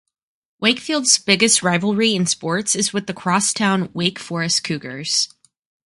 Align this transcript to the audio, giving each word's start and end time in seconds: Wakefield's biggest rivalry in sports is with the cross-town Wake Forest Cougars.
Wakefield's 0.59 1.19
biggest 1.19 1.61
rivalry 1.61 2.15
in 2.15 2.25
sports 2.25 2.73
is 2.73 2.91
with 2.91 3.05
the 3.05 3.13
cross-town 3.13 3.91
Wake 3.93 4.17
Forest 4.17 4.63
Cougars. 4.63 5.29